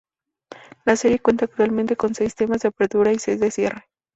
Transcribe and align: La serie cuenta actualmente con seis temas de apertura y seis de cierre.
La 0.83 0.95
serie 0.95 1.19
cuenta 1.19 1.45
actualmente 1.45 1.95
con 1.95 2.15
seis 2.15 2.33
temas 2.33 2.63
de 2.63 2.69
apertura 2.69 3.13
y 3.13 3.19
seis 3.19 3.39
de 3.39 3.51
cierre. 3.51 3.85